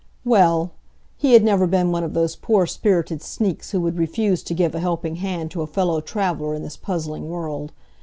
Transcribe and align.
Well! 0.25 0.71
he 1.15 1.33
had 1.33 1.43
never 1.43 1.67
been 1.67 1.91
one 1.91 2.03
of 2.03 2.15
those 2.15 2.35
poor 2.35 2.65
spirited 2.65 3.21
sneaks 3.21 3.69
who 3.69 3.79
would 3.81 3.99
refuse 3.99 4.41
to 4.41 4.55
give 4.55 4.73
a 4.73 4.79
helping 4.79 5.17
hand 5.17 5.51
to 5.51 5.61
a 5.61 5.67
fellow 5.67 6.01
traveller 6.01 6.55
in 6.55 6.63
this 6.63 6.75
puzzling 6.75 7.27
world. 7.29 7.71